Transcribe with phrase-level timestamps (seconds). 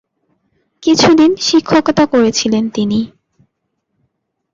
[0.83, 2.99] কিছুদিন শিক্ষকতা করেছিলেন তিনি।